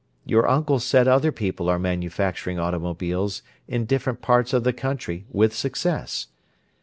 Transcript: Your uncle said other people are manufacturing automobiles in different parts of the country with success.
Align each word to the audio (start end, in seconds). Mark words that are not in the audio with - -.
Your 0.25 0.49
uncle 0.49 0.79
said 0.79 1.07
other 1.07 1.31
people 1.31 1.69
are 1.69 1.77
manufacturing 1.77 2.57
automobiles 2.57 3.43
in 3.67 3.85
different 3.85 4.19
parts 4.23 4.51
of 4.51 4.63
the 4.63 4.73
country 4.73 5.25
with 5.29 5.55
success. 5.55 6.25